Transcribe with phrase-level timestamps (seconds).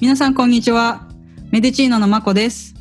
[0.00, 1.08] 皆さんこんにちは。
[1.50, 2.72] メディチーノのまこです。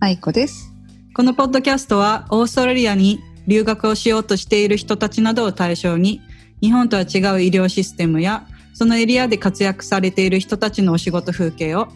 [0.00, 0.72] 愛子です。
[1.14, 6.20] このポッドキャストはオーストラリアに留学をしようとしている人たちなどを対象に
[6.60, 11.86] 日本とは違う医療システムやそのエリアで活躍されている人たちのお仕事風景を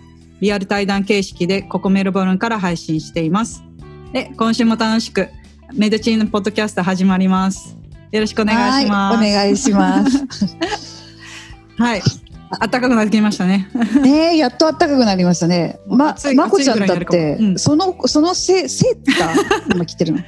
[0.41, 3.65] リアル対談形式でここメルボルンから配信しています。
[4.13, 5.29] で、今週も楽しく
[5.75, 7.77] メディチーノポッドキャスト始まります。
[8.13, 9.19] よろしくお願いします。
[9.19, 10.25] はいお願いします。
[11.77, 12.03] はい。
[12.61, 13.69] 暖かくなってきましたね。
[14.03, 15.79] ねえ、やっと暖かくなりましたね。
[15.87, 20.19] ままこちゃんだって、うんその、そのセ、セーター、 今着てるの。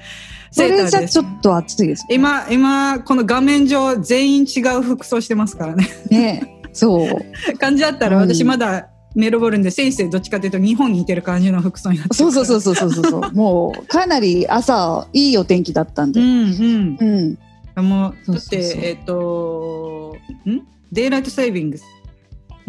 [0.52, 2.04] それじゃちょっと暑いです。
[2.10, 5.88] 今、今、この画面上全員違う服装してますからね。
[6.10, 7.56] ねえ、そう。
[7.58, 13.32] 感じだったらうん私まだメルボルンで先生どっちかというと日本に似てる感じの服装になってるそうそうそうそうそうそう。
[13.32, 16.20] もう、かなり朝、いいお天気だったんで。
[16.20, 17.38] うんうんうん。
[17.82, 20.16] もうだってえっ、と
[20.46, 20.60] ん？
[20.92, 21.84] デイライトセービングス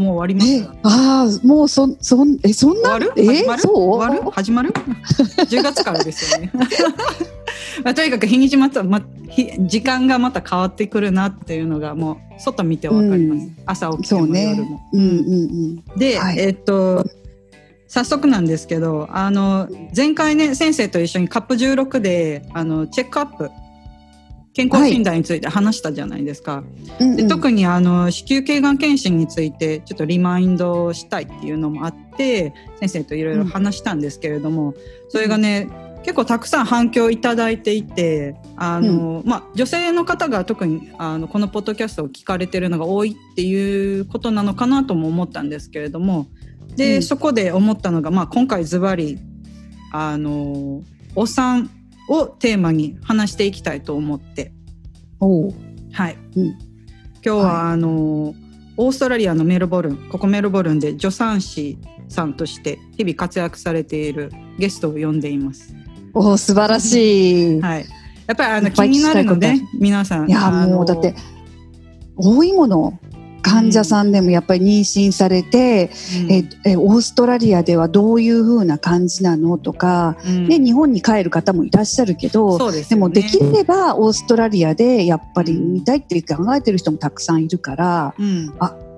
[0.01, 2.97] もう終わりましえた、ああ、もうそん、そん、え、そんな？
[2.97, 3.13] 終わる？
[3.17, 3.75] えそう？
[3.75, 4.31] 終わる？
[4.31, 4.71] 始まる
[5.49, 6.51] ?10 月からですよね。
[7.83, 13.39] まあ、とにかく日にちまた、ま、日時間がまた変わってくるなっていうのがもう外見てわかります。
[13.39, 13.55] うん。
[13.65, 14.45] 朝起きてそうね。
[14.45, 14.81] も夜も。
[14.93, 15.83] うんうん。
[15.97, 16.39] で、はい。
[16.39, 17.05] えっと
[17.87, 23.51] 早速なんですけどあの前回ね先生と一緒にカップ16であのチェックアップ
[24.53, 26.63] 健康診断について話したじゃないですか、
[26.99, 27.07] うん。
[27.07, 27.11] うん。
[27.11, 34.73] うんで特にあの子宮頸がん検診についてちょっとリマインドをしたいっていうのもあって先生といろいろ話したんですけれども、
[35.09, 35.69] それがね
[36.03, 46.27] 結構たくさん反響いただいていてあの、まあ、女性の方が特にあのこのポッドキャストを聞かれてるのが多いっていうことなのかなとも思ったんですけれども
[46.75, 47.03] で、うん。
[47.03, 49.19] そこで思ったのが、まあ、今回ズバリ
[49.91, 50.81] あの
[51.15, 51.69] お産
[52.11, 54.51] をテーマに話していきたいと思って。
[55.93, 56.47] はい、うん。
[56.47, 56.57] 今
[57.23, 58.35] 日は、あの
[58.77, 61.77] オーストラリアのメルボルンここメルボルンで助産師
[62.09, 65.75] さんとして日々活躍されているゲストを呼んでいます。
[66.13, 67.61] おう素晴らしい。
[67.61, 67.85] はい、
[68.27, 70.29] やっぱりあの気になるので聞きたいこ皆さん。
[70.29, 71.15] いやもうだって
[72.17, 72.99] 多いもの
[73.41, 75.91] 患者さんでもやっぱり妊娠されて、
[76.21, 76.31] うん。
[76.31, 80.47] ええオーストラリアではどういう風な感じなのとか、うん。
[80.47, 82.85] で日本に帰る方もいらっしゃるけどそうでね。
[82.89, 88.53] でもできればオーストラリアでやっぱり見たいって考えてる人もたくさんいるからうん。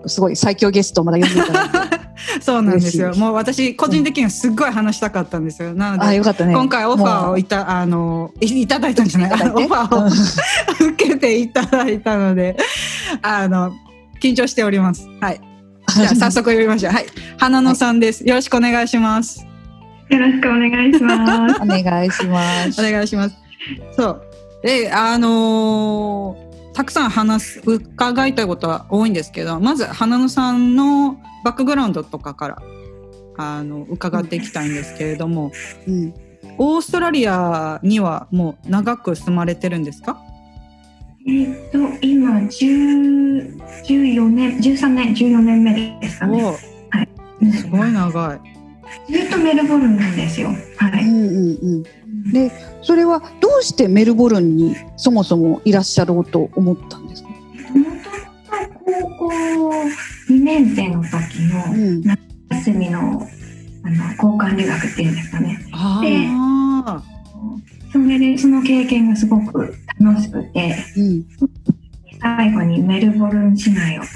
[0.06, 2.04] すごい最強ゲストをまだ読んでいた
[2.42, 3.14] そうなんですよ。
[3.16, 5.74] もう私個人的にはすっごい話したかったんですよ。
[5.74, 6.54] なのであよかったね。
[6.54, 7.86] 今回オファーをいたあ。
[7.86, 9.31] のいいただいたんじゃない。
[9.31, 9.44] いいて。
[9.44, 12.56] あ のオファーを受けていただいたので
[13.22, 13.74] あの
[14.23, 15.09] 緊張しております。
[15.19, 15.41] はい。
[15.95, 16.94] じゃあ早速呼びましょう。
[16.94, 17.06] はい。
[17.38, 19.45] 花野さんです、よろしくお願いします。
[20.09, 21.59] よろしくお願いします。
[21.61, 22.79] お願いします。
[22.79, 23.35] お願いします。
[23.97, 24.22] そう。
[24.63, 32.62] であのーたくさん話す伺いたいことは多いんですけどまず花野さんのバックグラウンドとかから
[33.38, 35.51] あの伺っていきたいんですけれども、
[35.88, 36.13] うん。
[36.57, 40.19] オーストラリアにはもう長く住まれてるんですか？
[41.25, 46.44] えっと今10 14年13年14年目ですかね。
[46.44, 46.53] お
[47.51, 48.39] すごい長い。
[49.11, 50.50] ずっとメルボルンなんですよ。
[50.78, 51.03] はい。
[51.03, 51.83] うんうんうん
[52.31, 52.51] で
[52.81, 59.29] それはどうしてメルボルンにそもそもいらっしゃろうと思ったんですか、もともと高校
[60.29, 61.12] 2年生の時
[61.51, 62.01] のうん
[62.50, 65.59] 休みのあの交換留学っていうんですかね。
[65.73, 67.03] ああ、
[67.91, 71.26] それでその経験がすごく楽しくて、うん。
[72.22, 74.08] 最後にメルボルン市内をこ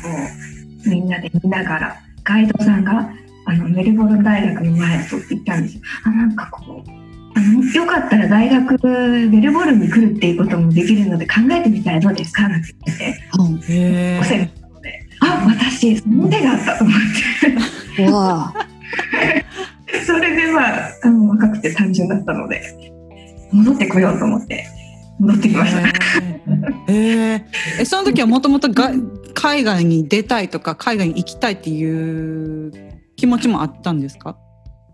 [0.86, 3.10] うみんなで見ながらガイドさんが
[3.46, 5.82] あのメルボルン大学の前を通って行ったんですよ。
[6.06, 6.90] あなんかこう
[7.38, 8.88] あのよかったら大学
[9.30, 12.48] メルボルンに来るっていうこともできるので考えてみたらどうですか？
[12.48, 13.60] なんて言っててうん。
[13.74, 16.98] へお世話になのであ私その手があったと思っ
[17.98, 18.08] て。
[20.06, 22.62] それでまああの若くて単純だったので
[23.52, 24.66] 戻ってこようと思って
[25.20, 25.80] 戻ってきました。
[26.90, 27.46] ええ
[27.82, 28.92] えその時はもともとが
[29.34, 32.72] 海外に出たいとか海外に行きたいっていう
[33.16, 34.38] 気持ちもあったんですか？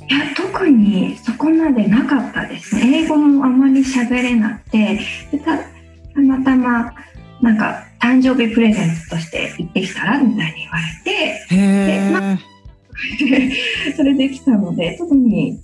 [0.09, 3.03] いや特にそこまでなかったですね。
[3.03, 4.99] 英語もあまり喋れなくて
[5.31, 6.93] でたたまたま
[7.41, 15.59] なんか誕生日プレゼントとして行ってきたらみたいに言われてへでまえ それできたので特に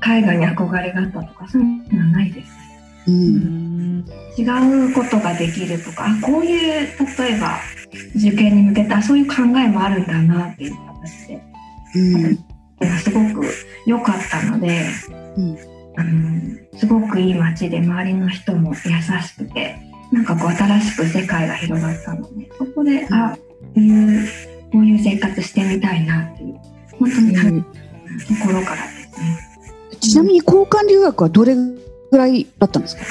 [0.00, 2.50] 海外に憧れがあったとかそういうのはないです
[3.06, 3.98] ううん。
[4.00, 4.04] ん
[4.36, 4.42] 違
[4.90, 7.60] うことができるとかあこういう例えば
[8.16, 11.42] 受験に向けたそういう考えもあるんだなっていう形で
[11.94, 12.38] うん。
[12.98, 13.46] すごく
[13.86, 14.86] 良かったので、
[15.36, 15.58] うん
[15.96, 19.76] あのすごくいい街で周りの人も優しくて
[20.10, 23.40] なんかこう新しく世界が広がったのでそこで、あこ
[23.76, 24.28] ういう
[24.72, 26.54] こういう生活してみたいなっていう
[26.98, 27.62] 本当にうん。
[27.62, 27.68] と
[28.44, 29.38] ころからですね。
[30.00, 31.54] ちなみに交換留学はどれ
[32.14, 33.02] ぐらいだったんですか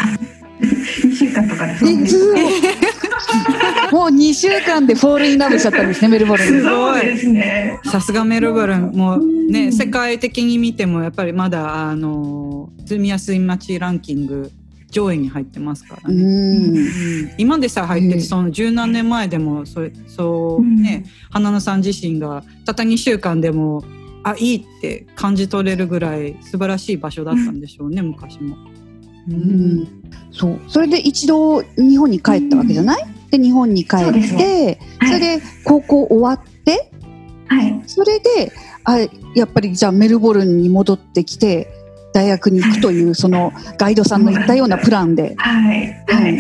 [0.62, 1.86] ？2週間とかです。
[2.06, 2.34] ず
[3.92, 6.54] もう2週間でフォールインラブしちゃったんですねメルボルン。
[6.54, 7.80] にすごいそうですね。
[7.84, 8.92] さすがメルボルン。
[8.94, 9.74] もうね、うん。
[9.74, 14.50] 世界的に見てもやっぱりまだあの住みやすい街ランキング
[14.90, 16.24] 上位に入ってますからうね。
[16.24, 16.78] ん。
[16.78, 17.32] うん。
[17.38, 23.84] 今でさえ入ってて、うんその十何年前でもそれそうね、花野さん自身がたった2週間でも
[24.24, 28.56] あいいって感じ取れるぐらい素晴らしい場所だったんでしょうね、昔も。
[29.30, 29.88] ううん。
[30.32, 30.60] そう。
[30.68, 36.92] それで一度日本に帰ったわけじゃない、で日本に帰ってそれで高校終わって
[37.48, 37.82] はい。
[37.88, 38.52] それで
[38.84, 39.00] あ
[39.36, 41.68] やっぱりじゃあメルボルンに戻ってきて
[42.14, 46.06] 大学に行くというそのガイドさんの言ったようなプランで、はい。
[46.08, 46.40] はい。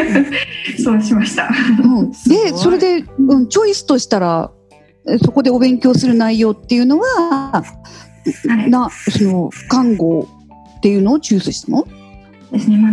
[0.82, 1.50] そうしました。
[1.84, 4.50] うん、 でそれで、うん、チョイスとしたら
[5.08, 8.70] えそこでお勉強する内容っていうのは、はい。
[8.70, 10.26] なその看護
[10.86, 11.84] っていうのをチュースしたの
[12.52, 12.78] ですね。
[12.78, 12.92] まあ、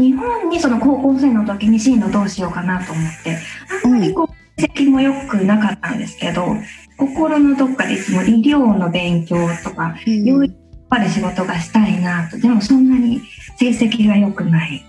[0.00, 3.36] 日本にその高校生の時に進路どうしようかなと思って、
[3.84, 6.46] あんまりこう、成績も良くなかったんですけど、
[6.96, 10.56] 心のどっかでいつも医療の勉強とか、病院
[10.88, 13.20] まで仕事がしたいなと、でもそんなに
[13.58, 14.84] 成績が良くない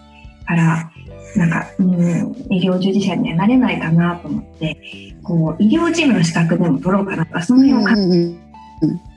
[0.45, 0.92] から、
[1.36, 4.77] なんか、うん、医療従事者にはなれないかなと思って、
[5.24, 8.39] こう、医療事務の資格でも取ろうかなとか、そのうん辺を考えうん
[8.81, 9.15] うん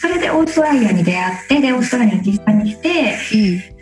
[0.00, 3.16] それでオーストラリアに出会って、で、オーストラリアに実際に来て、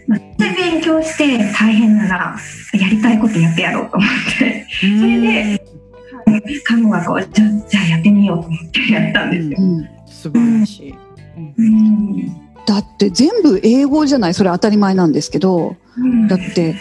[0.06, 2.36] まあ、で勉強して大変なら、
[2.72, 7.28] やりたいことやってやろうと思って、そそれで看護学をじゃ
[7.68, 9.56] じゃあやってみようと思ってやったんですよ。
[9.60, 9.88] うん。
[10.06, 10.94] 素晴らしい。
[11.36, 12.26] うん。
[12.66, 14.34] だって全部英語じゃない？
[14.34, 15.76] それ当たり前なんですけど。
[15.96, 16.28] うん。
[16.28, 16.76] だって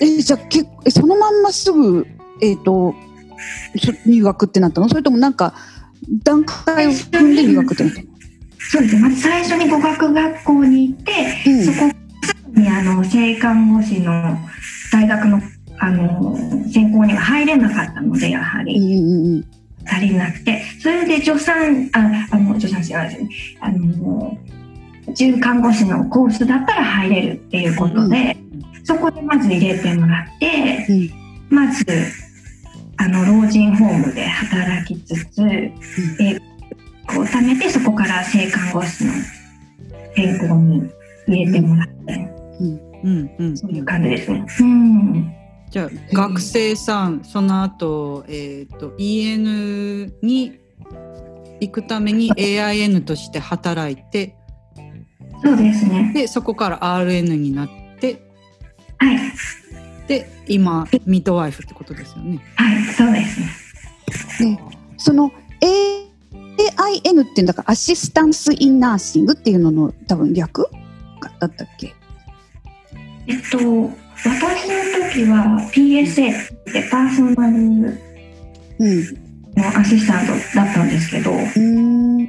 [0.00, 2.06] えじゃあけえそのまんますぐ、
[2.40, 2.94] えー、と
[3.76, 4.88] そ入学ってなったの？
[4.88, 5.54] それともなんか
[6.24, 7.42] 段階を踏んで
[8.58, 9.02] そうですね。
[9.02, 11.12] まず最初に語学学校に行って、
[11.46, 11.92] うんそこ
[12.54, 14.38] にあの性看護師の
[14.92, 15.40] 大学の
[15.78, 16.36] あの
[16.70, 18.78] 専攻には入れなかったので、やはり。
[18.78, 19.44] うんうんうん
[19.84, 23.28] 足りなくて、それで助産、あ、あの、助産師じゃないですね。
[23.60, 24.38] あの、
[25.14, 28.36] 準看護師のコースだったら入れるっていうことで、
[28.84, 31.84] そこでまず入れてもらって、うんまず、
[32.96, 35.42] あの、老人ホームで働きつつ、
[36.20, 36.38] 英
[37.14, 39.12] 語を貯めて、そこから性看護師の
[40.14, 40.90] 専攻に
[41.26, 42.32] 入れてもらって、
[43.04, 44.46] うんうんそういう感じですね。
[44.60, 45.32] うん。
[45.70, 50.60] じゃあ学生さんその後、えっ、と EN に
[51.60, 54.36] 行くために AIN として働いて
[55.42, 56.12] そうですね。
[56.14, 57.68] でそこから RN になっ
[57.98, 58.22] て
[58.98, 59.18] はい。
[60.08, 62.40] で今 midwife ってことですよね。
[62.56, 63.40] はい、そうです
[64.44, 64.56] ね。
[64.56, 64.62] で
[64.98, 70.68] その AIN っていうんだから Assistance in Nursing っていうのの多分略？
[71.38, 71.94] だったっけ？
[73.28, 73.90] えっと、私の
[75.08, 77.96] 時は PSA ってパーソナルうん
[79.56, 82.26] のアシスタントだったんですけど、ようん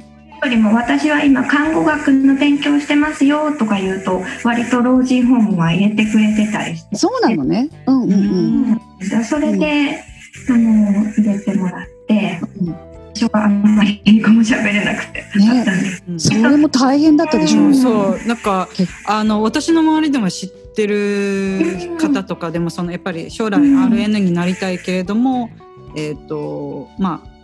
[0.48, 7.68] りも私は今看護学の勉強してますよとか言うと、割と老人ホームは入れてくれてたりして、そうなのね。
[7.86, 9.24] うんうんうん。
[9.24, 10.02] それで、
[10.48, 12.94] あの、入れてもらって、うん。
[13.14, 16.04] 最初はあんまり英語も喋れなくて、だったんです。
[16.08, 17.68] うんそれも大変だったでしょう。
[17.68, 17.74] ん。
[17.74, 18.26] そう。
[18.26, 18.68] なんか
[19.06, 23.92] あの私の周りでも知ってる方とかでもそのやっぱり将来うん。
[23.92, 25.50] RN になりたいけれども、
[25.96, 27.34] えっ、とまあ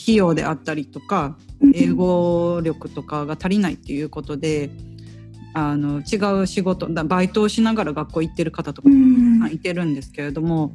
[0.00, 1.36] 費用であったりとか
[1.74, 4.70] 英語力とかが足りないっていうことで
[5.54, 9.46] あの違う仕事だバイトをしながら学校行ってる方とかうん。
[9.52, 10.72] いてるんですけれども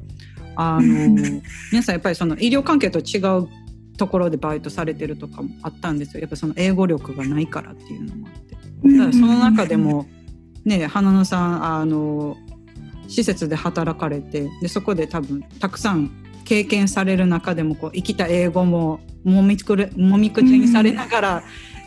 [0.56, 1.42] あのうん。
[1.72, 3.48] 皆さんやっぱりその医療関係と違う
[3.98, 6.22] ところでバイトされてるとかもあったんですよ。
[6.22, 8.54] やっぱその英語力がないからっていうのもあって。
[8.98, 10.08] だその中でも
[10.66, 12.36] ね花野さんあの
[13.08, 16.12] 施設で働かれてでそこで多分たくさん
[16.46, 21.44] 経験される中でもこう生きた英語ももみくれもみくちゃにされながら、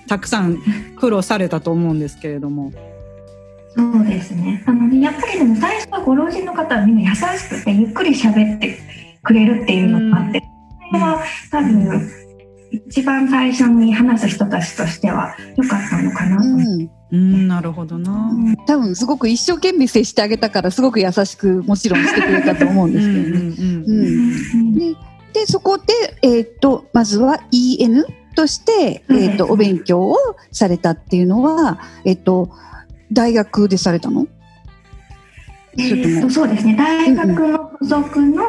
[0.09, 0.59] たくさん
[0.99, 2.73] 苦労されたと思うんですけれども。
[3.77, 4.63] そうですね。
[4.67, 8.79] あのやっぱりでも最初はご老人の方はみんな優しくてゆっくり喋って
[9.23, 10.43] くれるっていうのがあって、
[10.91, 12.11] それは多分
[12.71, 16.49] 一番最初に話す人たちとしては良かったのかなと。
[16.49, 18.33] うんうんなるほどな。
[18.67, 23.39] 多分すごく一生懸命接してあげたからすごく優しくもちろんしてくれたと思うんですけど
[24.91, 24.97] ね。
[25.37, 25.85] ででそこで、
[26.23, 29.51] えー、とまずは EN として、えー、とうん。
[29.53, 30.17] お勉強を
[30.51, 32.51] されたっていうのは、えー、と
[33.13, 34.27] 大学でされたの？
[35.79, 36.75] えーとそうですね。
[36.75, 38.45] 大学の付属の、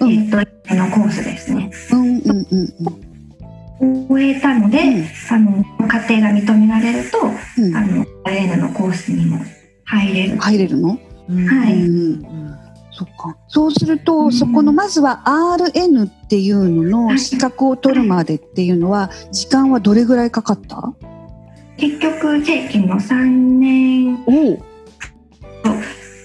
[0.00, 0.36] うんえっ、と
[0.74, 1.70] のコースですね。
[1.92, 2.68] うんうんうん
[3.80, 4.06] うん。
[4.08, 4.78] 終えたので、
[5.30, 7.18] あの家庭が認められると、
[7.58, 7.76] うん。
[7.76, 9.38] あの AN のコースにも
[9.84, 10.38] 入れる。
[10.38, 10.98] 入れるの？
[11.28, 12.49] うんはいうん
[13.00, 13.36] そっか。
[13.48, 20.92] そうすると、うんそこのまずは RN っていうのの資格を取るまでっていうのは時間はどれぐらいかかった？
[21.78, 23.24] 結局正規の3
[23.58, 24.58] 年おお。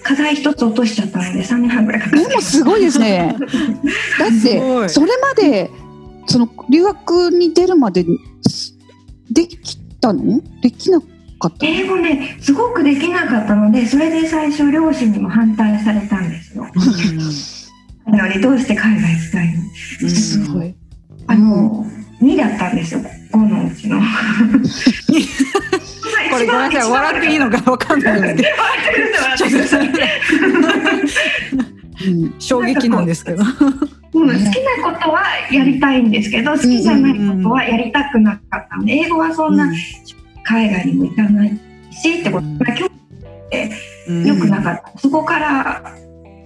[0.02, 3.34] 課題一つ落としちゃったので3年半ぐらいかかってでもすごいですね。
[4.20, 5.70] だっすてそれまで
[6.26, 8.18] その留学に出るまでに
[9.30, 10.40] できたの？
[10.60, 11.06] できなか
[11.48, 11.70] ったの？
[11.70, 16.66] 英語ねすごくできなかったのでそれで最初両親にも反対されたんですよ。
[18.06, 19.62] なのでどうして海外行きたいの？
[20.02, 20.74] うんすごい。
[21.28, 21.84] あの、
[22.22, 23.00] 2だったんですよ
[23.32, 24.00] 5のうちの。
[26.30, 29.58] これごめんなさい笑っていいのかわかんないですけど
[32.38, 33.42] 衝撃なんですけど。
[34.14, 34.48] うん、好きな
[34.82, 39.70] ことはやりたいんですけど好きじゃないことはやりたくなかったので英語はそんな
[40.46, 41.48] 海外にも行かない
[41.90, 45.94] しってことが興味良くなかった、そこから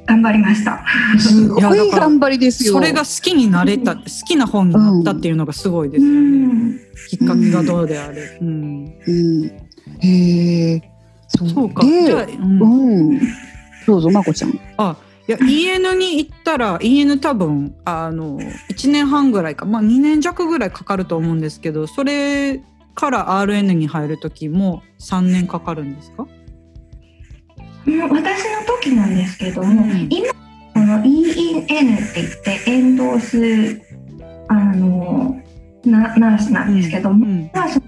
[0.07, 0.85] 頑張りました。
[1.19, 2.73] すごい頑張りですよ。
[2.75, 6.21] それが好きになれた、好きな本になったっていうのがすごいですうよね。
[6.21, 6.79] ん
[7.11, 8.39] きっかけがどうであれ。
[8.41, 8.93] うん。
[9.07, 9.45] うん。
[10.01, 10.83] へえ。
[11.29, 11.85] そうそうか。
[11.85, 13.21] じゃあ、で、うんうん。
[13.87, 14.51] どうぞまこちゃん。
[14.51, 22.61] いや EN に行ったら EN 多分あの1年半ぐらいか、まあ、2年弱ぐらいかかると思うんですけどそれ
[23.01, 26.27] から RN に入る時も3年かかるんですか、
[27.87, 30.29] 私の時なんですけども、うん今
[30.75, 33.81] この EEN って言ってエンドース
[34.49, 35.41] あの
[35.85, 37.87] ナナースなんですけども、うんはその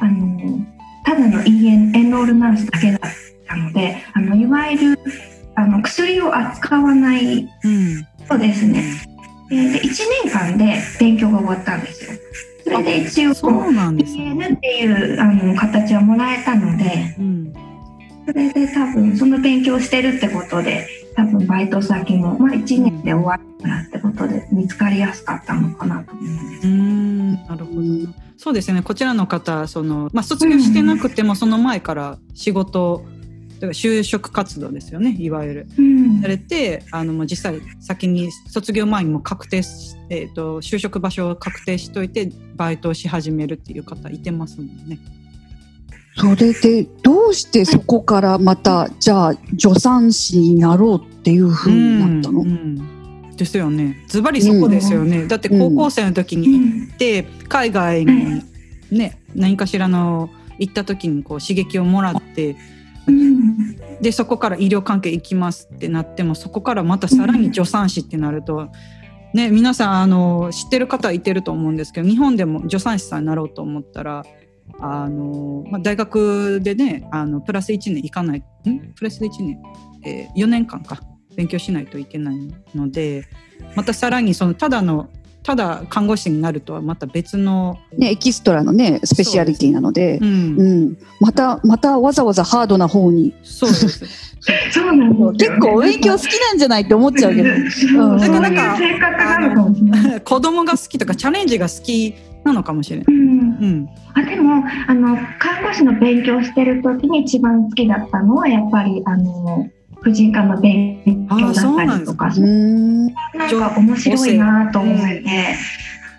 [0.00, 0.60] あの
[1.04, 3.00] ただの EN エンロールナースだけだっ
[3.46, 4.98] たのであのいわゆる
[5.54, 8.82] あの薬を扱わないうんそうですね。
[9.48, 9.88] でで1
[10.24, 12.18] 年間で勉強が終わったんですよ。
[12.64, 14.50] それで一応そうなんですね。
[14.54, 17.52] っていうあの形はもらえたのでうん
[18.26, 26.66] それで多分その勉強してるってことで多分バイト先も、まあ、1年で終わったらってことで見つかりやすかったのかなと思うんです。
[26.66, 28.14] うーんなるほどな。
[28.36, 28.82] そうですね。
[28.82, 33.04] こちらの方、そのまあ卒業してなくてもその前から仕事、
[33.72, 35.16] 就職活動ですよね。
[35.18, 44.98] いわゆるうんされて、あの実際先に卒業前にも確定し、えっ、と就職場所を確定しといてバイトをし始めるっていう方いてますもんね。
[46.16, 52.42] それでどうしてそこからまたじゃあ助産師になろうっていうふうになったの？
[52.42, 54.04] うんうんですよね。
[54.06, 55.26] ズバリそこですよね。
[55.26, 58.42] だって高校生の時うにん行って海外に
[58.92, 60.30] ね何かしらの
[60.60, 62.56] 行った時にこう刺激をもらってうん
[64.00, 68.68] でそこから医療関係行きますってなってもそこからまたさらに助産師ってなると、
[69.32, 74.24] ね、皆さんあの知ってる方いてると思うんですけど日本でも助産師さんになろうと思ったら
[74.80, 78.92] あの、まあ、大学でねあのプラス1年行かないん？
[78.94, 79.62] プラス1年、
[80.04, 81.00] えー4年間か。
[81.36, 82.36] 勉強しないといけない
[82.76, 83.24] ので
[83.74, 85.08] またさらにそのただの
[85.44, 90.18] ただ看護師になるとはまた別の、ねエキストラのねスペシャリティなので。
[90.18, 90.26] う、ん。
[90.58, 93.34] うん、またまたわざわざハードな方に。
[93.42, 94.04] そうです。
[94.72, 97.48] そうなんですよ結構勉強好きなんじゃないって思っちゃうけど。
[97.50, 100.20] そうそういう性格なのかもしれない。
[100.22, 103.06] 子供が好きとかチャレンジが好きなのかもしれない。
[103.08, 103.14] うん。
[103.14, 103.88] うん。
[104.14, 109.68] あでもあの看護師の勉強してる時に一番好きだったのはやっぱりあの
[110.04, 112.26] 婦人科の勉強だったりとか。
[112.26, 113.74] うーんなんか。
[113.78, 115.24] 面白いなと思って、はい。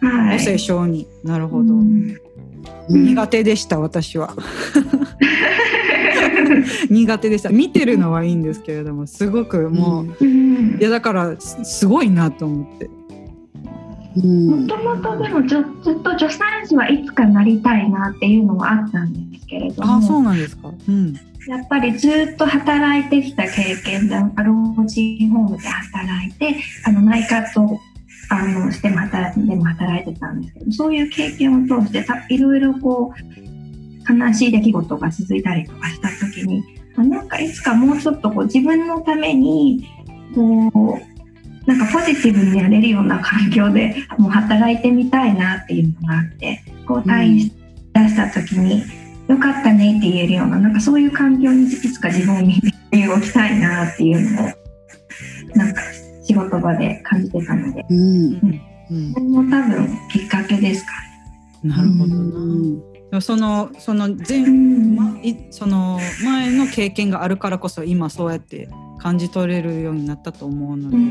[0.02, 2.18] 母性小児なるほど、うん。
[2.90, 4.36] 苦手でした私は。
[6.90, 7.50] 苦手でした。
[7.50, 10.78] 見てるのはいいんですけれどもすごくもう、うん。
[10.80, 12.90] いやだからすすごいなと思って。
[14.18, 14.62] うん。
[14.62, 20.72] もともとでもずずっと助産師はいつかなりたいなっていうのはあったんですけれどあそうもなんですか。
[20.90, 21.16] うん
[21.48, 27.80] やっぱりずっと働いてきた経験で老人ホームで働いてあの内科と
[28.30, 36.64] あのしても働でも働いてたんですけどそういう経験を通してたいろいろこう悲しい出来事が続いたりとかした時に
[36.96, 39.88] あなんかいつかもうちょっとこう自分のために
[40.34, 47.52] こうなんかポジティブになれるような環境でもう働いてみたいなっていうのがあってこう退院し
[47.96, 48.84] 出した時に、
[49.28, 52.62] よかったねって言えるようななんかそういう環境にいつか自分に
[53.08, 54.46] 動きたいなっていうのを
[55.56, 55.82] なんか
[56.24, 57.86] 仕事場で感じてたので。
[57.90, 58.62] うん。
[58.92, 59.14] うん。
[59.14, 60.92] それも多分きっかけですか
[61.64, 62.80] なるほどな、うん。
[62.92, 64.46] でもそのその前、ね。
[64.46, 65.52] うん。
[65.52, 71.04] その前の経験があるからこそ今そうやって感じ取れるようになったと思うので、うん。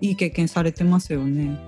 [0.00, 1.58] いい経験されてますよね。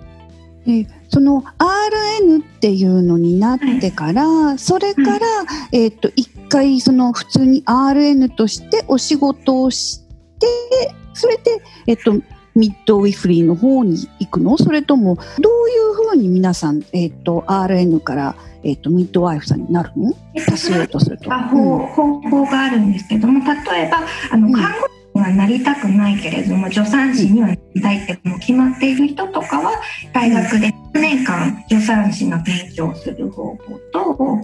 [0.67, 5.27] でその RN っていうのになってから、それから、
[5.73, 10.01] えっ、と一回その普通に RN としてお仕事をし
[10.39, 12.13] てそれでえっ、と
[12.55, 14.59] ミッドウィフリーの方に行くの？
[14.59, 20.13] それともどういうふうに皆さん、えっと RN から、えっとミッドワイフさんになるの？
[20.49, 21.31] 足しようとすると。
[21.31, 24.01] が方方法があるんですけども例えば
[24.31, 24.53] あのうん。
[24.53, 29.73] 看護師にはなりたくないけれども助産師にはなりたいってもう決まっている人とかは
[30.13, 34.41] 大学で1年間助産師の勉強をする方法と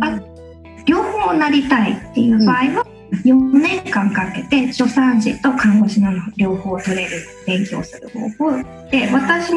[0.00, 0.20] あ
[0.86, 2.86] 両方なりたいっていう場合は
[3.24, 7.10] 4年間かけて助産師と看護師の両方取れる
[7.46, 8.50] 勉強する方法。
[8.90, 9.52] で私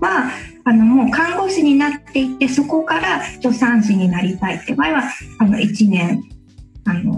[0.00, 0.30] は
[0.64, 5.02] あのもう看護師になっていてそこから助産師になりたいって場合は
[5.38, 6.22] あの1年
[6.84, 7.12] あの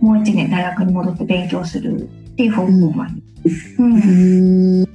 [0.00, 2.08] もう1年大学に戻って勉強する
[2.40, 3.76] っていう方法もあります。
[3.78, 4.82] うん。
[4.82, 4.86] う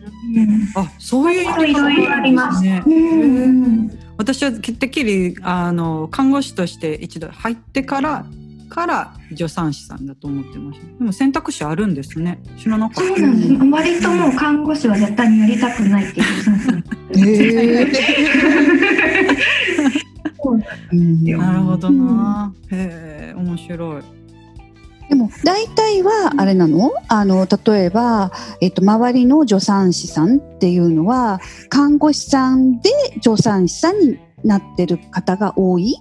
[0.75, 2.83] あそういういろいろありますね。
[2.85, 3.91] うん。
[4.17, 8.25] 私はてっきりあの看護師として一度入ってから
[8.69, 10.85] から助産師さんだと思ってました。
[10.97, 12.39] でも選択肢あるんですね。
[12.57, 13.53] 知らなかそうなんです。
[13.53, 16.25] 割ともう看護師は絶対にやりたくないっていう。
[16.25, 17.93] 助産
[20.91, 24.03] 師なるほどな、へえ面白い
[25.09, 26.91] でも大体はあれなの？
[27.07, 28.31] あの例えば、
[28.61, 32.89] えっと、周りの助産師さんっていうのは看護師さんで
[33.21, 35.95] 助産師さんになってる方が多い？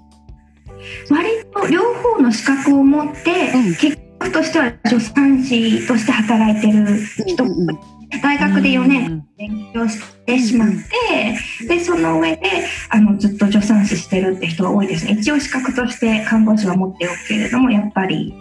[1.11, 3.75] 割と両方の資格を持って、うん。
[3.77, 7.79] 結果としては助産師として働いてる人、うんうん
[8.23, 15.17] 大学で4年勉強してしまって、でその上であのずっと助産師してるって人が多いですね。
[15.19, 18.33] 一応資格として看護師は持っておくけれどもやっぱり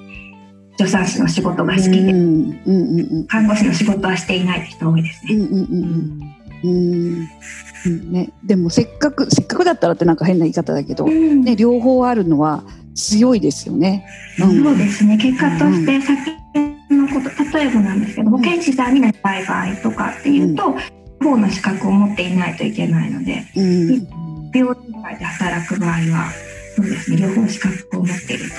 [0.85, 2.61] 助産師の仕事が好きで、うん。
[2.65, 2.99] うん。
[2.99, 3.27] うん。
[3.27, 5.35] 看護師の仕事はしていないって人が多いですね。
[5.35, 5.41] うん。
[5.41, 5.51] うん。
[5.51, 5.63] うん。
[5.63, 5.67] う
[6.63, 7.13] うん。
[7.13, 7.29] んうん。
[7.85, 8.11] うん。
[8.11, 11.41] ね、でもせっかくせっかくだったらってなんか変な言い方だけど、うん。
[11.41, 12.63] ね、両方あるのは
[12.95, 14.05] 強いですよね。
[14.39, 14.63] うん。
[14.63, 15.17] そうですね。
[15.17, 16.17] 結果として先
[16.89, 20.75] のこと例えばなんですけど保健師さんになりたい場合とかっていうと、
[21.21, 23.87] 両方の資格を持っていないといけないのでうん。
[24.53, 26.31] 病院内で働く場合は
[26.75, 27.17] そうですね。
[27.17, 28.49] 両方資格を持っている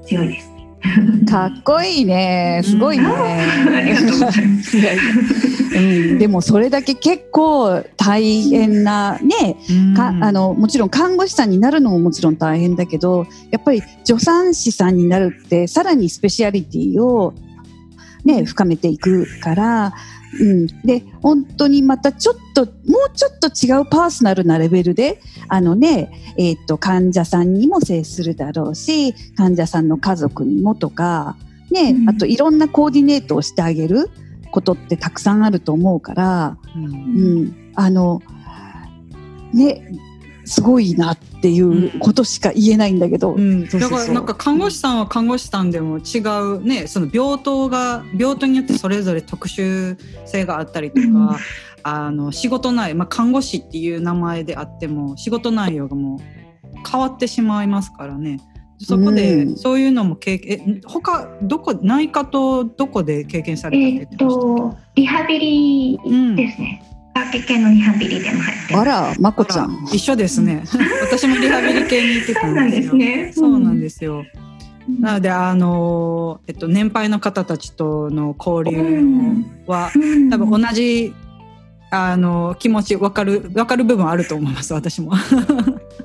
[0.00, 0.46] と強いです。
[0.48, 0.51] ね。
[1.28, 3.04] かっこいいねすごいね。
[3.06, 4.76] ありがとうございます。
[5.74, 9.56] うん、でもそれだけ結構大変なね、
[9.96, 17.32] かあのもちろん看護師さんになるのももちろん大変だけどやっぱり助産師さんになるってさらにスペシャリティを
[18.24, 19.94] ね深めていくから、
[20.40, 22.70] うん、で本当にまたちょっとも
[23.12, 31.36] うちょっと違うパーソナルなレベルであのね、えー、と患者さんにも接するだろうし患者さんの家族にもとか、
[31.70, 32.08] ねうん。
[32.08, 34.10] あといろんなコーディネートをしてあげる
[34.50, 36.58] ことってたくさんあると思うから。
[36.76, 36.84] うん。
[36.84, 36.88] う
[37.44, 38.22] ん、あの
[39.52, 39.82] ね
[40.44, 46.18] すごいなっていうことしか言えないんだけど、うん、だからなんか看護師さんは看護師さんでも違
[46.56, 51.36] うねその病棟が病棟によってそれぞれ特殊性があったりとか、うん。
[51.84, 56.18] あの仕事内、まあ、看護師っていう名前であっても仕事内容がもう
[56.88, 58.38] 変わってしまいますからね。
[58.78, 59.56] そこでうん。
[59.56, 64.40] そういうのも経験え他どこ内科とどこで経験されたってえっ言ってました？
[64.40, 65.98] とリハビリ
[66.36, 66.84] ですね。
[67.14, 68.88] 科学系のリハビリでも入ってあます。
[68.88, 70.62] らまこちゃん一緒ですね
[71.10, 73.32] 私もリハビリ系に行ってたそうなんんでよですすね。
[73.34, 74.18] そうなんですよ。
[74.18, 74.24] うん
[75.00, 78.82] なのであの、えっと、年配の方たちとの交流
[79.68, 81.14] は、うん多分同じ
[81.94, 85.12] あの気持ち分かる分かる部分あると思います私も。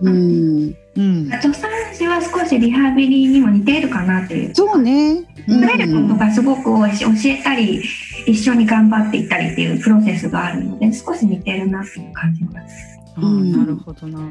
[0.02, 4.56] うん うん助産師は少しリハビリにも似ているかなっていう。
[4.56, 7.82] そうね、うん触れることがすごく多いし教えたり
[8.26, 13.00] 一緒に頑張っていったりっていうプロセスがあるので少し似てるなっていう感じます。
[13.16, 14.20] あーなるほどな。
[14.20, 14.24] う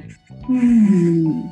[0.51, 1.45] うんんい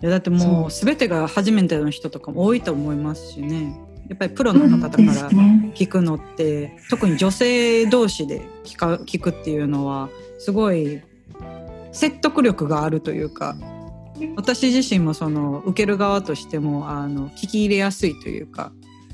[0.00, 3.74] やだってもう全てが初めての人とかも多いと思いますしね
[4.08, 5.12] やっぱりプロの方かでら。
[5.74, 11.00] 聞くのって特に女性同士で聞か聞くっていうのはすごい
[11.90, 13.56] 説得力があるというか
[14.36, 18.72] 私自身もその受ける側としてもあの聞き入れやすいというか、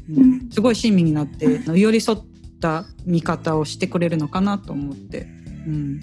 [0.09, 0.17] うん。
[0.19, 2.19] うんすごい親身になって寄り添っ
[2.61, 5.29] た見方をしてくれるのかなと思って、
[5.67, 6.01] うん、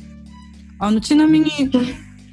[0.80, 1.52] あのちなみに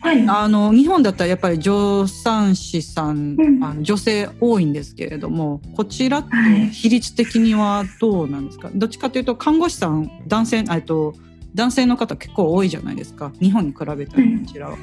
[0.01, 0.25] はい。
[0.29, 3.65] あの日本だったらやっぱり助産師さん、うん。
[3.65, 6.69] あの女性多いんですけれどもこちらってはい。
[6.69, 11.15] 比率的にはどうなんですか、どっちかというと看護師さん男性えっと
[11.55, 13.33] 男性の方結構多いじゃないですか。
[13.41, 14.07] 日本に比べたらこ
[14.47, 14.77] ちらは。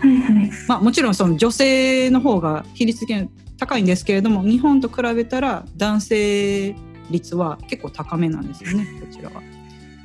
[0.68, 6.76] まあ、もちろんその女性の方が比率的に高いんですけれども日本と比べたら男性
[7.12, 9.42] 率は結構高めなんですよねこちらは。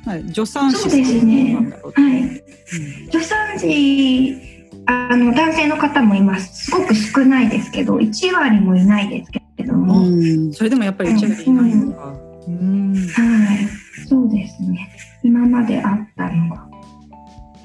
[0.05, 1.55] はい、助産師そうですね。
[1.55, 2.21] はい。
[2.21, 2.41] うん。
[3.11, 4.35] 助産師
[4.85, 10.53] あの男性の方もいますすごく少ないですけど1割もいないですけれども、うん。
[10.53, 12.13] それでもやっぱり1割いないのか。
[12.47, 12.93] うん。
[12.93, 13.86] はい
[15.27, 16.65] 今まであったのが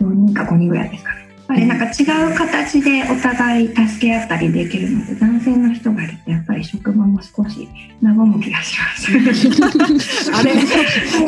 [0.01, 1.21] 4人か5人ぐらいですかね。
[1.23, 7.69] やっぱりなんか違う形でお互い助け合ったりできるので男性の人がいるとやっぱり職場も少し
[8.03, 9.13] 和む気がします。
[10.35, 10.55] あれ？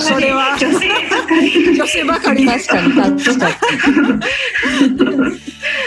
[0.01, 0.57] それは？
[0.59, 1.75] 女性ばかり。
[1.77, 2.47] 女性ばかり？
[2.47, 2.93] 確かに
[3.23, 3.55] 確かに。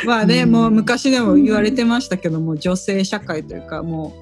[0.06, 4.14] まあね、うんもう昔でも言われてましたけども女性社会というかも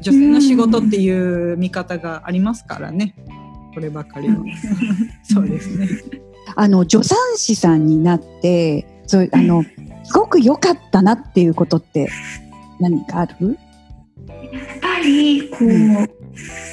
[0.00, 3.14] う女性の仕事っていう見方がありますからね
[3.74, 4.28] こればかり。
[4.28, 4.36] は
[5.22, 5.88] そうですね。
[6.56, 9.64] あの助産師さんになって、そうあの
[10.04, 12.08] すごく良かったなっていうことって
[12.80, 13.58] 何かある？
[14.28, 16.08] やっぱりこう、う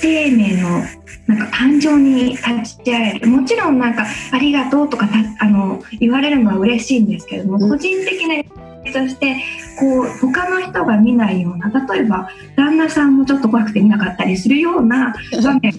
[0.02, 0.84] 生命の
[1.28, 7.70] なんか感情に立ち会えるもちろんなんかありがとうとかたあの言われるのは嬉しいんですけれども、うん。
[7.70, 8.44] 個人的な
[8.92, 9.38] として
[9.80, 15.74] こう他の人が見ないような例えば旦那さんもちょっと怖くて見なかったりするような場面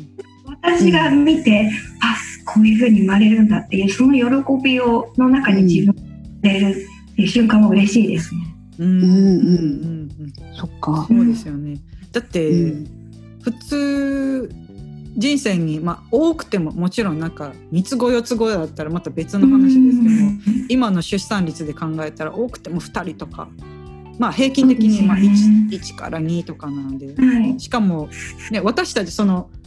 [0.63, 1.71] 私が見て、
[2.01, 6.03] あこういうふうに生まれるんだっていうその喜びをの中に自分が
[6.43, 8.41] 出るっていう瞬間も嬉しいですね。
[8.79, 9.13] うんうんうん。
[9.13, 10.33] うん。
[10.55, 11.07] そっか。
[11.09, 11.79] そうですよね
[12.13, 12.87] だって、うん。
[13.43, 14.55] 普通
[15.17, 17.19] 人生に、まあ、多くてももちろん。
[17.19, 17.31] なん。
[17.33, 20.33] か3つ子4つ子だったらまた別の話ですけども、
[20.69, 23.49] 今の出産率で考えたら多くても2人とか、
[24.19, 26.99] まあ、平均的にまあそうですね 1, 1から2とかなん。
[26.99, 28.09] ではい、しかも、
[28.51, 29.62] ね、私たちそのう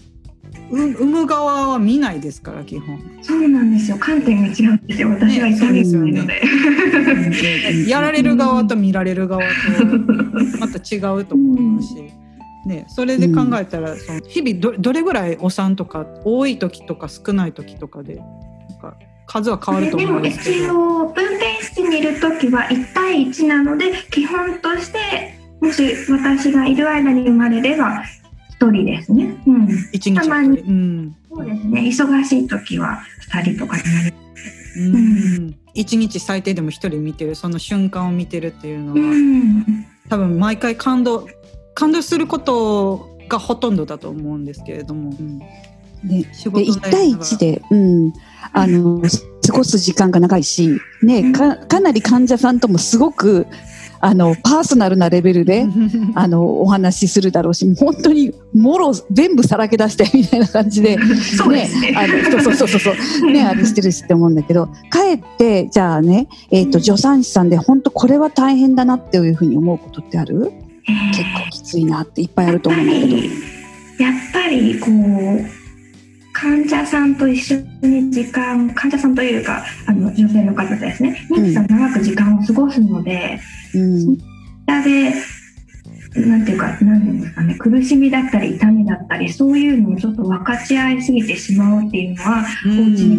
[0.70, 7.90] 産む側は見ないですから基本そうなんですよ観点が違うんですよ私は痛みがないので。
[7.90, 9.48] やられる側と見られる側と
[10.60, 11.96] また違うと思うし。
[12.66, 18.22] ね、それで考えたら、その日々どどれぐらいお産とか多い時とか少ない時とかでな
[18.76, 18.98] んか
[19.28, 21.04] 数は変わるとでも思うんですけ一ど。
[21.04, 28.04] 応分娩室にいる時は1対1なので基本としてもし私がいる間に生まれれば
[28.60, 29.36] 1人ですね。
[29.46, 30.60] うん、一日たまに。
[30.60, 31.16] うん。
[31.30, 31.82] そうですね。
[31.82, 34.14] 忙しい時は2人とかになる。
[34.78, 34.82] う
[35.50, 35.56] ん。
[35.74, 39.86] 一日最低でも一人見てるその瞬間を見てるっていうのは、うん。
[40.10, 41.28] 多分毎回感動
[41.74, 45.12] 感動することがほとんどだと思うんですけれども、
[46.04, 48.14] ね、仕で1事対1で、うん、
[48.54, 49.02] あの
[49.46, 53.48] 過ごす時間が長いし、ね、かかなり患者さんともすごく
[54.00, 55.66] あのパーソナルなレベルで
[56.16, 60.98] あのお話しするだろうし本当にもろ全部さらけ出してみたいな感じで。
[61.38, 61.94] そうですね。
[61.96, 70.52] あのそうそうそうそう ねあれしてるしって思うんだけどかえってじゃあね、えー、と助産師さんで本当これは大変だなっていうふうに思うことってある？
[70.88, 73.16] えー結構きついなっていっぱいあると思うんだけど。
[73.18, 73.24] やっ
[74.34, 75.65] ぱりこう
[76.36, 81.26] 患者さんと一緒に時間患者さんというかあの女性の方ですね。
[81.32, 81.68] 妊婦さん。
[81.68, 83.40] 長く時間を過ごすので、
[83.74, 84.18] うん。
[84.68, 85.14] 下で
[86.28, 92.80] なんていうか何ていうんですかね苦しみだったり痛みだったりそういうのをちょっと分かち合いすぎてしまうっていうのはうん。
[92.80, 93.18] お家に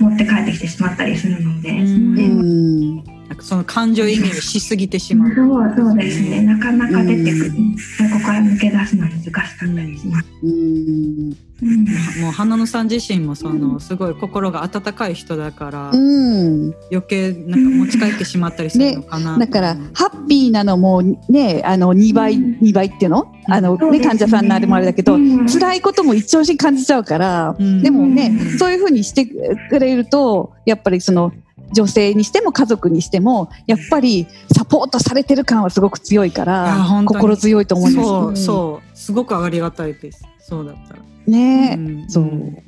[0.00, 1.86] 持って帰ってきてしまったりするので、うん。
[1.86, 5.32] そのう辺はんなんかその感情移入しすぎてしまう。
[5.32, 6.42] そうそうですね。
[6.42, 10.28] なかなか出てくる、うんそこから抜け出すのは難しかったりします。
[10.42, 11.36] うん。
[11.62, 11.84] うん。
[12.22, 16.74] もう花野さん自身もそのすごい心が温かい人だからうん。
[16.90, 19.38] 余計なんか持ち帰ってしまったりするのかな。
[19.38, 22.58] だからハッピーなのもねあの2倍うん。
[22.58, 23.32] 2倍っていうの？
[23.46, 25.46] あの、ね、患者さんのあれもあれだけど、うん。
[25.46, 27.80] 辛いことも一押しに感じちゃうから、うん。
[27.80, 28.58] でもね、うん。
[28.58, 31.32] そういうふうにしてくれるとやっぱりその
[31.72, 38.08] 女性にしても家族にしてもやっぱりサポートされてる感はすごく強いから心強いと思います。
[38.08, 40.24] そうそうすごくありがたいです。
[40.38, 41.00] そうだったら。
[41.26, 42.64] うんそうん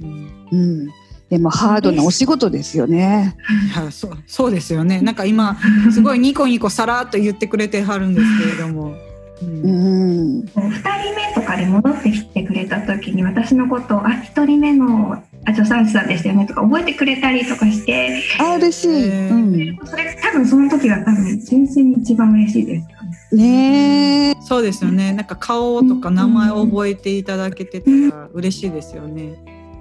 [0.53, 0.89] うん、
[1.29, 3.37] でもハードなお仕事ですよね。
[3.75, 5.01] いやそうそうですよね。
[5.01, 5.57] なんか今
[5.93, 8.95] すごいニコニコさらっと言ってくれてはるんですけれども。
[9.43, 19.29] うんうん、こう2人目とかで戻ってきてくれた時に私のことを「あ1人目のあ助産師さんでしたよね」とか覚えてくれたりとかしてあ嬉しい。
[19.31, 24.37] うん、それ多分その時が多分純粋に一番嬉しいですかね。
[24.43, 25.13] そうですよね。
[25.13, 29.35] なんか顔とか名前を覚えていただけてたら嬉しいですよね。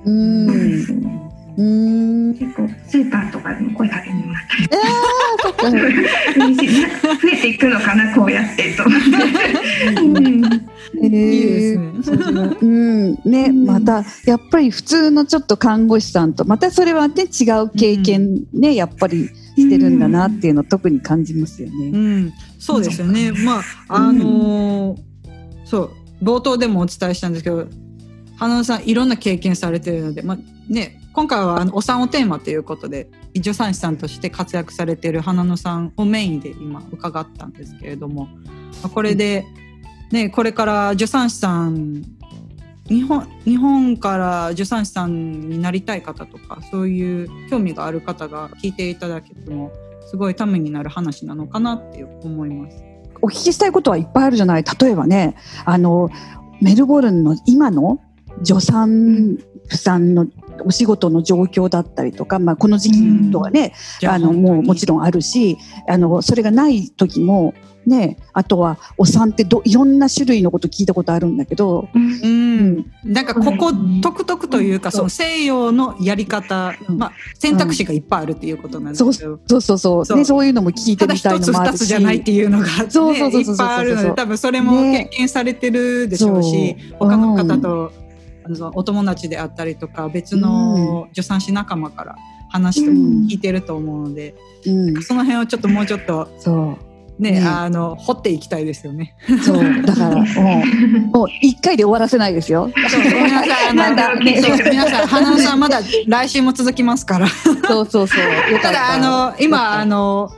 [0.05, 0.49] うん、
[1.57, 4.69] うん、結構スーパーとかでも声かけてもらったり
[5.41, 5.67] そっか。
[6.47, 10.01] 嬉しいな増えていくのかなこうやってと思って。
[10.01, 12.57] う んいいいですね。
[12.61, 13.65] うん、ね、うん。
[13.65, 21.97] またやっぱり普通のちょっと看護師さんとまたそれはね違う経験ね、やっぱりしてるんだなっていうのを特に感じますようね。
[21.97, 23.31] ん、そうですよね。
[23.31, 24.97] まああのー
[25.65, 25.91] そう。
[26.21, 27.67] 冒頭でもお伝えしたんですけど、
[28.35, 38.29] 花野さんいろんな経験されてるので、まあね今回はあのお産をテーマということで助産師さんとして活躍されている花野さんをメインで今伺ったんですけれども
[38.93, 39.45] これで、
[40.11, 42.03] ね、これから助産師さん
[42.87, 49.71] 日本日本から助産師さんになりたい方とかそういう興味がある方が聞いていただけても
[50.01, 52.83] すごいためになる話なのかなって思います。
[53.21, 56.09] お聞きしたいことはいっぱいあるじゃない例えばねあの
[56.59, 58.01] メルボルンの今の
[58.43, 60.25] 助産婦さんの
[60.61, 67.53] お仕事の状況だったりとか、まあ、この時期とはね、うん、あのもうもちろんあるしあのそれがない時も
[67.85, 73.71] ね、あとはお産ってどいろんな種類のこと聞いたことあるんだけど、うん、なんかここ
[74.01, 80.17] 独特というか、うん、その西洋のやり方、うん、まあ、選択肢がいっぱいあるっていうことなんですけど、そうそうそうそう。
[80.17, 81.79] ね、そういうのも聞いてみたいのもあるし。
[81.79, 87.91] つじゃないっていうのが、ね、そうそうそうそういっぱいあるので多分それも経験されてるでしょうし、ね、他の方と、
[88.73, 92.15] お友達であったりとか別の助産師仲間から
[92.49, 94.35] 話と聞いてると思うので、
[94.65, 96.27] うん、その辺をちょっともうちょっと
[97.21, 99.15] ね、ね、あの掘っていきたいですよね。
[99.43, 99.81] そう。
[99.83, 102.71] だからもうもう一回で終わらせないですよ。
[102.89, 103.69] そうごめんなさい。
[103.69, 107.27] あのね、皆さん花さんまだ来週も続きますから。
[107.27, 108.59] そうそうそう。
[108.61, 108.71] た。
[108.71, 110.31] だあの今あの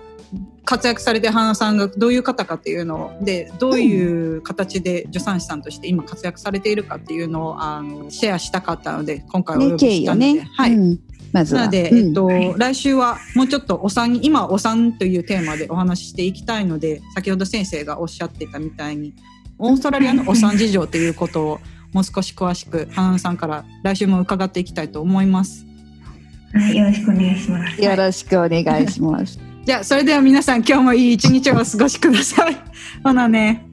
[0.74, 10.74] 活躍されてる花さんがどういう方かっていうのでどういう形で助産師さんとして今活躍されているかっていうのをあのシェアしたかったので今回お呼びしたので、ね、はい。
[10.74, 11.00] うん
[11.32, 19.16] まずなので、うん、えっと、来週はもうちょっとお産今お産というテーマでお話ししていきたいので先ほど先生がおっしゃってたみたいに
[19.58, 21.60] オーストラリアのお産事情ということを
[21.92, 25.66] もう少し詳しく花さんから来週も伺っていきたいと思います。
[26.54, 27.82] はい、よろしくお願いします。
[27.82, 29.53] よろしくお願いします。
[29.66, 32.58] じゃあそれでは皆さん今日もいい一日をお過ごしください。
[33.02, 33.73] ほなね。